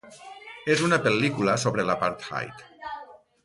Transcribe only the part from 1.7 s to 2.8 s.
l'apartheid.